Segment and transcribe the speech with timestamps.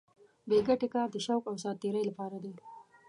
[0.47, 2.53] بې ګټې کار د شوق او ساتېرۍ لپاره دی.